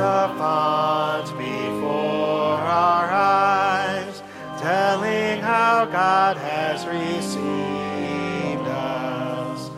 [0.00, 4.22] the font before our eyes,
[4.58, 9.70] telling how God has received us.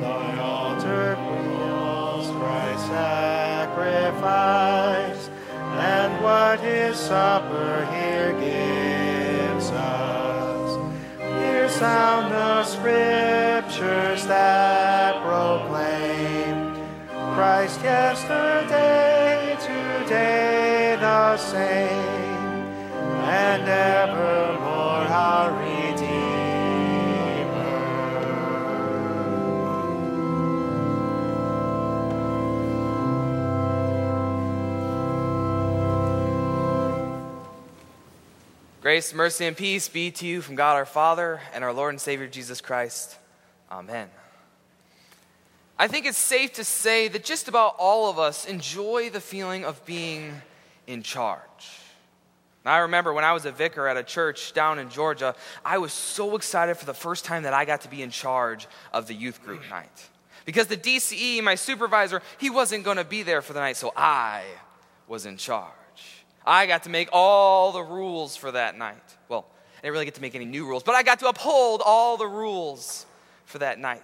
[0.00, 4.22] Thy altar quills Christ's sacrifice,
[5.92, 10.78] and what his supper here gives us.
[11.18, 16.76] Here sound the scriptures that proclaim
[17.34, 18.93] Christ yesterday,
[38.80, 42.00] Grace, mercy, and peace be to you from God our Father and our Lord and
[42.00, 43.18] Savior Jesus Christ.
[43.72, 44.08] Amen.
[45.76, 49.64] I think it's safe to say that just about all of us enjoy the feeling
[49.64, 50.42] of being
[50.86, 51.80] in charge.
[52.66, 55.92] I remember when I was a vicar at a church down in Georgia, I was
[55.92, 59.12] so excited for the first time that I got to be in charge of the
[59.14, 60.08] youth group night.
[60.46, 63.92] Because the DCE, my supervisor, he wasn't going to be there for the night, so
[63.96, 64.44] I
[65.06, 65.70] was in charge.
[66.46, 68.96] I got to make all the rules for that night.
[69.28, 69.46] Well,
[69.78, 72.16] I didn't really get to make any new rules, but I got to uphold all
[72.16, 73.04] the rules
[73.44, 74.02] for that night.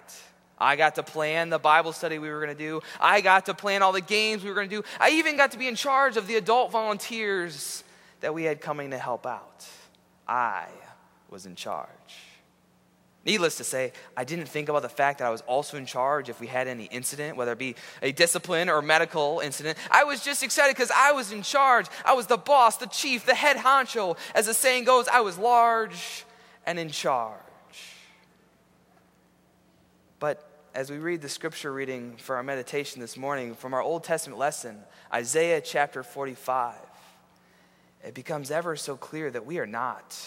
[0.61, 2.81] I got to plan the Bible study we were going to do.
[2.99, 4.83] I got to plan all the games we were going to do.
[4.99, 7.83] I even got to be in charge of the adult volunteers
[8.21, 9.65] that we had coming to help out.
[10.27, 10.67] I
[11.29, 11.89] was in charge.
[13.25, 16.29] Needless to say, I didn't think about the fact that I was also in charge
[16.29, 19.77] if we had any incident, whether it be a discipline or medical incident.
[19.91, 21.85] I was just excited because I was in charge.
[22.03, 24.17] I was the boss, the chief, the head honcho.
[24.33, 26.25] As the saying goes, I was large
[26.65, 27.39] and in charge.
[30.19, 34.03] But as we read the scripture reading for our meditation this morning from our Old
[34.03, 34.77] Testament lesson,
[35.13, 36.75] Isaiah chapter 45,
[38.05, 40.17] it becomes ever so clear that we are not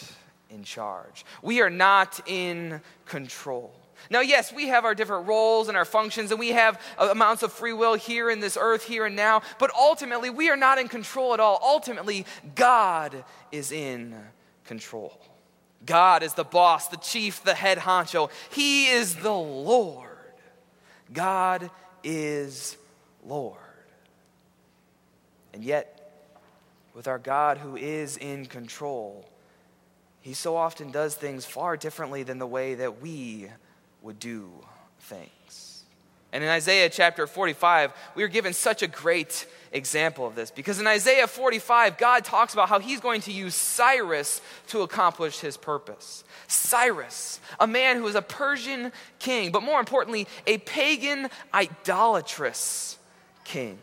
[0.50, 1.24] in charge.
[1.42, 3.74] We are not in control.
[4.10, 7.42] Now, yes, we have our different roles and our functions, and we have uh, amounts
[7.42, 10.78] of free will here in this earth, here and now, but ultimately, we are not
[10.78, 11.58] in control at all.
[11.62, 14.14] Ultimately, God is in
[14.66, 15.18] control.
[15.86, 18.30] God is the boss, the chief, the head honcho.
[18.50, 20.13] He is the Lord.
[21.12, 21.70] God
[22.02, 22.76] is
[23.24, 23.58] Lord.
[25.52, 26.00] And yet,
[26.94, 29.28] with our God who is in control,
[30.20, 33.50] he so often does things far differently than the way that we
[34.02, 34.50] would do
[35.00, 35.30] things.
[36.34, 40.50] And in Isaiah chapter 45, we are given such a great example of this.
[40.50, 45.38] Because in Isaiah 45, God talks about how he's going to use Cyrus to accomplish
[45.38, 46.24] his purpose.
[46.48, 48.90] Cyrus, a man who is a Persian
[49.20, 52.98] king, but more importantly, a pagan, idolatrous
[53.44, 53.78] king.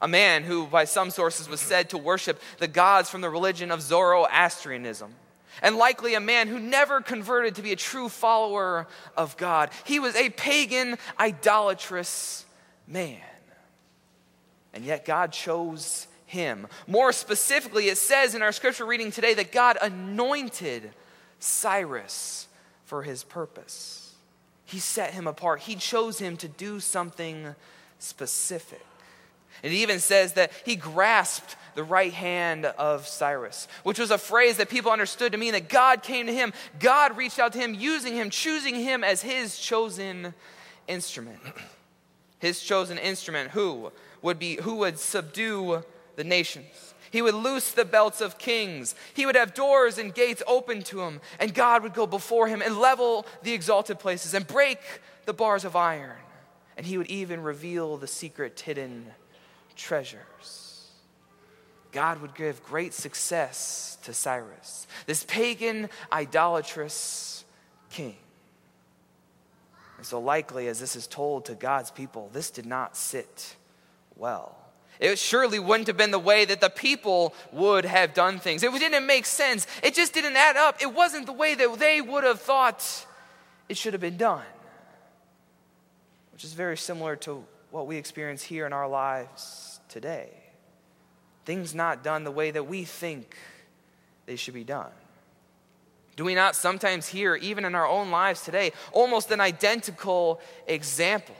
[0.00, 3.70] A man who, by some sources, was said to worship the gods from the religion
[3.70, 5.14] of Zoroastrianism
[5.60, 8.86] and likely a man who never converted to be a true follower
[9.16, 9.70] of God.
[9.84, 12.44] He was a pagan, idolatrous
[12.86, 13.20] man.
[14.72, 16.66] And yet God chose him.
[16.86, 20.90] More specifically, it says in our scripture reading today that God anointed
[21.38, 22.48] Cyrus
[22.84, 24.14] for his purpose.
[24.64, 27.54] He set him apart, he chose him to do something
[27.98, 28.84] specific.
[29.62, 34.58] It even says that he grasped the right hand of Cyrus, which was a phrase
[34.58, 36.52] that people understood to mean that God came to him.
[36.78, 40.34] God reached out to him, using him, choosing him as his chosen
[40.86, 41.40] instrument.
[42.38, 45.84] His chosen instrument, who would be who would subdue
[46.16, 46.94] the nations.
[47.10, 48.94] He would loose the belts of kings.
[49.12, 52.62] He would have doors and gates open to him, and God would go before him
[52.62, 54.78] and level the exalted places and break
[55.26, 56.16] the bars of iron.
[56.76, 59.12] And he would even reveal the secret hidden
[59.76, 60.90] treasures.
[61.92, 67.44] God would give great success to Cyrus, this pagan, idolatrous
[67.90, 68.16] king.
[69.98, 73.54] And so, likely, as this is told to God's people, this did not sit
[74.16, 74.56] well.
[74.98, 78.62] It surely wouldn't have been the way that the people would have done things.
[78.62, 79.66] It didn't make sense.
[79.82, 80.80] It just didn't add up.
[80.80, 83.06] It wasn't the way that they would have thought
[83.68, 84.42] it should have been done,
[86.32, 90.28] which is very similar to what we experience here in our lives today.
[91.44, 93.36] Things not done the way that we think
[94.26, 94.90] they should be done.
[96.14, 101.34] Do we not sometimes hear, even in our own lives today, almost an identical example?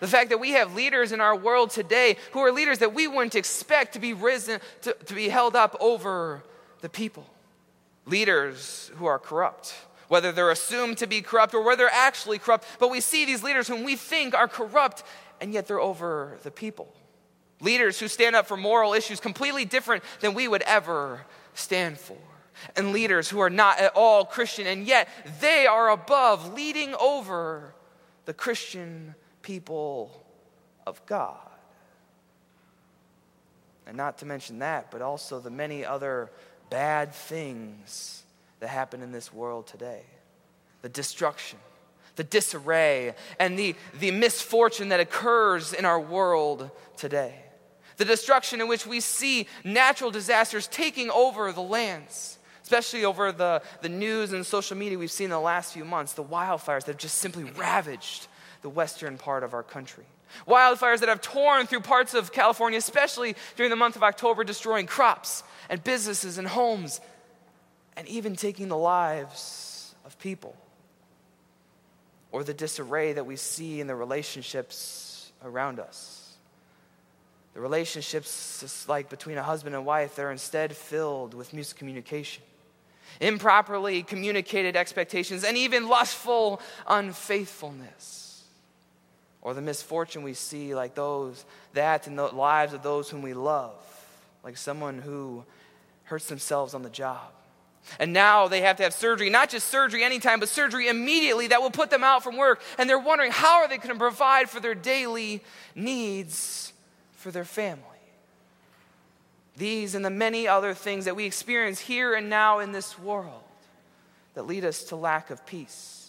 [0.00, 3.08] The fact that we have leaders in our world today who are leaders that we
[3.08, 6.42] wouldn't expect to be risen, to, to be held up over
[6.82, 7.26] the people.
[8.04, 9.74] Leaders who are corrupt,
[10.08, 12.66] whether they're assumed to be corrupt or whether they're actually corrupt.
[12.78, 15.02] But we see these leaders whom we think are corrupt
[15.40, 16.92] and yet they're over the people.
[17.60, 22.16] Leaders who stand up for moral issues completely different than we would ever stand for.
[22.76, 25.08] And leaders who are not at all Christian, and yet
[25.40, 27.74] they are above, leading over
[28.26, 30.24] the Christian people
[30.86, 31.38] of God.
[33.86, 36.30] And not to mention that, but also the many other
[36.68, 38.22] bad things
[38.60, 40.02] that happen in this world today
[40.82, 41.58] the destruction,
[42.20, 47.34] the disarray, and the, the misfortune that occurs in our world today.
[47.96, 53.62] The destruction in which we see natural disasters taking over the lands, especially over the,
[53.80, 56.88] the news and social media we've seen in the last few months, the wildfires that
[56.88, 58.26] have just simply ravaged
[58.60, 60.04] the western part of our country.
[60.46, 64.84] Wildfires that have torn through parts of California, especially during the month of October, destroying
[64.84, 67.00] crops and businesses and homes,
[67.96, 70.54] and even taking the lives of people.
[72.32, 76.34] Or the disarray that we see in the relationships around us.
[77.54, 82.38] The relationships, like between a husband and wife, they're instead filled with miscommunication,
[83.20, 88.20] improperly communicated expectations, and even lustful unfaithfulness
[89.42, 93.34] or the misfortune we see, like those, that in the lives of those whom we
[93.34, 93.74] love,
[94.44, 95.44] like someone who
[96.04, 97.30] hurts themselves on the job.
[97.98, 101.60] And now they have to have surgery, not just surgery anytime, but surgery immediately that
[101.60, 102.62] will put them out from work.
[102.78, 105.42] And they're wondering how are they going to provide for their daily
[105.74, 106.72] needs
[107.16, 107.84] for their family.
[109.56, 113.42] These and the many other things that we experience here and now in this world
[114.34, 116.08] that lead us to lack of peace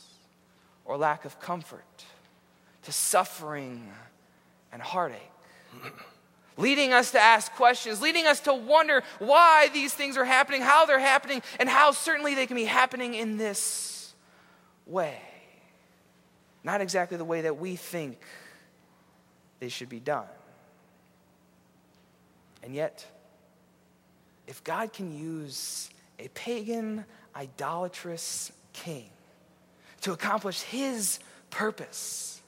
[0.85, 1.83] or lack of comfort
[2.83, 3.91] to suffering
[4.71, 5.19] and heartache.
[6.57, 10.85] Leading us to ask questions, leading us to wonder why these things are happening, how
[10.85, 14.13] they're happening, and how certainly they can be happening in this
[14.85, 15.19] way.
[16.63, 18.19] Not exactly the way that we think
[19.59, 20.27] they should be done.
[22.63, 23.05] And yet,
[24.47, 25.89] if God can use
[26.19, 27.05] a pagan,
[27.35, 29.09] idolatrous king
[30.01, 31.19] to accomplish his
[31.49, 32.40] purpose,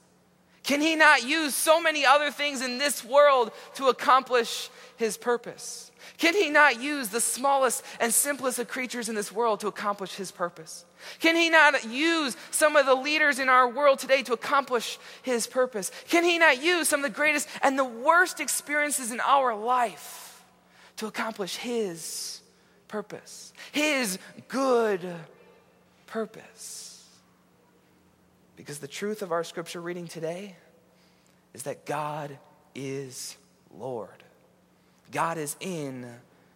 [0.64, 5.92] can he not use so many other things in this world to accomplish his purpose?
[6.16, 10.14] Can he not use the smallest and simplest of creatures in this world to accomplish
[10.14, 10.86] his purpose?
[11.20, 15.46] Can he not use some of the leaders in our world today to accomplish his
[15.46, 15.90] purpose?
[16.08, 20.42] Can he not use some of the greatest and the worst experiences in our life
[20.96, 22.40] to accomplish his
[22.88, 23.52] purpose?
[23.72, 24.18] His
[24.48, 25.02] good
[26.06, 26.93] purpose.
[28.56, 30.56] Because the truth of our scripture reading today
[31.52, 32.38] is that God
[32.74, 33.36] is
[33.76, 34.22] Lord.
[35.10, 36.06] God is in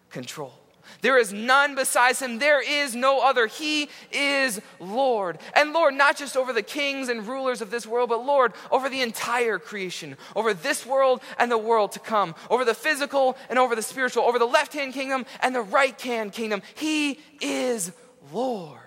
[0.09, 0.53] control.
[1.01, 2.39] There is none besides him.
[2.39, 3.47] There is no other.
[3.47, 5.37] He is Lord.
[5.53, 8.89] And Lord, not just over the kings and rulers of this world, but Lord, over
[8.89, 13.59] the entire creation, over this world and the world to come, over the physical and
[13.59, 16.61] over the spiritual, over the left hand kingdom and the right hand kingdom.
[16.75, 17.91] He is
[18.33, 18.79] Lord.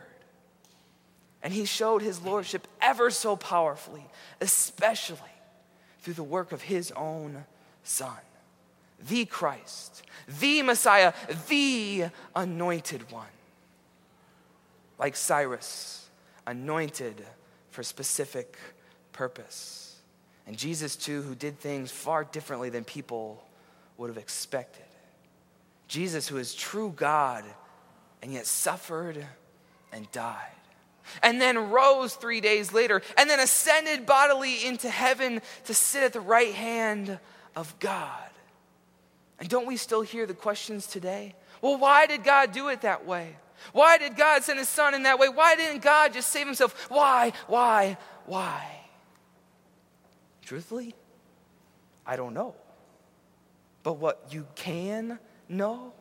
[1.43, 4.07] And he showed his lordship ever so powerfully,
[4.41, 5.19] especially
[6.01, 7.45] through the work of his own
[7.83, 8.17] son,
[9.09, 10.03] the Christ,
[10.41, 11.13] the Messiah,
[11.49, 12.07] the
[12.37, 13.27] anointed one.
[14.99, 16.09] Like Cyrus,
[16.47, 17.25] anointed
[17.71, 18.57] for specific
[19.13, 19.97] purpose.
[20.47, 23.45] And Jesus, too, who did things far differently than people
[23.97, 24.85] would have expected.
[25.89, 27.45] Jesus, who is true God
[28.23, 29.25] and yet suffered
[29.93, 30.62] and died
[31.23, 36.13] and then rose three days later, and then ascended bodily into heaven to sit at
[36.13, 37.19] the right hand
[37.57, 38.29] of God.
[39.39, 41.35] And don't we still hear the questions today?
[41.61, 43.37] Well, why did God do it that way?
[43.73, 45.29] Why did God send his son in that way?
[45.29, 46.91] Why didn't God just save himself?
[46.91, 48.81] Why, why, why?
[50.43, 50.95] Truthfully,
[52.05, 52.55] I don't know.
[53.83, 55.19] But what you can
[55.49, 55.93] know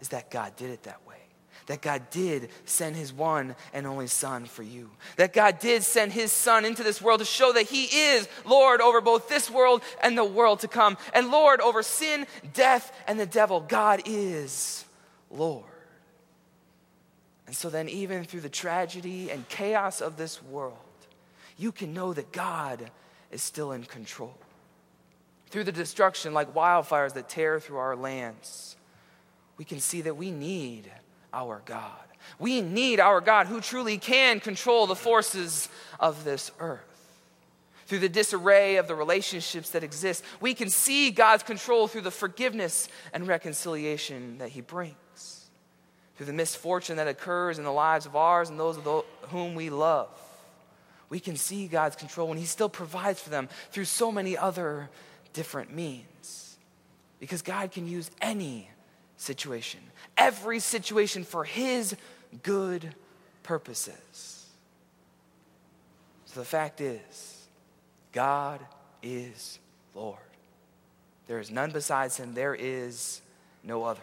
[0.00, 1.23] is that God did it that way
[1.66, 4.90] that God did send his one and only Son for you.
[5.16, 8.80] That God did send his Son into this world to show that he is Lord
[8.80, 13.18] over both this world and the world to come, and Lord over sin, death, and
[13.18, 13.60] the devil.
[13.60, 14.84] God is
[15.30, 15.64] Lord.
[17.46, 20.78] And so then, even through the tragedy and chaos of this world,
[21.56, 22.90] you can know that God
[23.30, 24.36] is still in control.
[25.50, 28.76] Through the destruction, like wildfires that tear through our lands,
[29.56, 30.90] we can see that we need
[31.34, 31.90] our God.
[32.38, 35.68] We need our God who truly can control the forces
[36.00, 36.80] of this earth.
[37.86, 42.10] Through the disarray of the relationships that exist, we can see God's control through the
[42.10, 44.94] forgiveness and reconciliation that He brings.
[46.16, 49.54] Through the misfortune that occurs in the lives of ours and those of those whom
[49.54, 50.08] we love,
[51.10, 54.88] we can see God's control when He still provides for them through so many other
[55.34, 56.56] different means.
[57.20, 58.70] Because God can use any
[59.16, 59.80] situation,
[60.16, 61.96] every situation for His
[62.42, 62.94] good
[63.42, 64.46] purposes.
[66.26, 67.46] So the fact is,
[68.12, 68.60] God
[69.02, 69.58] is
[69.94, 70.18] Lord.
[71.26, 73.20] There is none besides Him, there is
[73.62, 74.00] no other.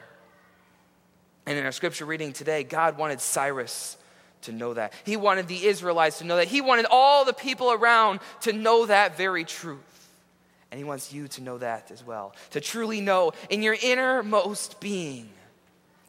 [1.45, 3.97] And in our scripture reading today, God wanted Cyrus
[4.43, 4.93] to know that.
[5.03, 6.47] He wanted the Israelites to know that.
[6.47, 9.90] He wanted all the people around to know that very truth.
[10.71, 12.33] And He wants you to know that as well.
[12.51, 15.29] To truly know in your innermost being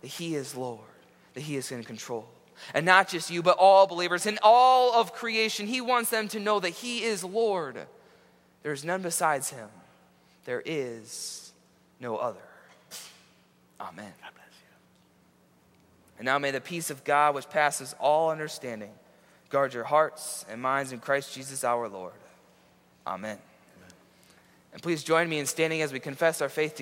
[0.01, 0.81] that He is Lord,
[1.35, 2.29] that He is in control.
[2.75, 5.67] And not just you, but all believers in all of creation.
[5.67, 7.77] He wants them to know that He is Lord.
[8.63, 9.69] There is none besides Him,
[10.45, 11.53] there is
[12.01, 12.39] no other.
[13.81, 14.13] Amen.
[16.23, 18.93] And now may the peace of God, which passes all understanding,
[19.51, 22.13] guard your hearts and minds in Christ Jesus our Lord.
[23.05, 23.31] Amen.
[23.31, 23.52] Amen.
[24.73, 26.81] And please join me in standing as we confess our faith together.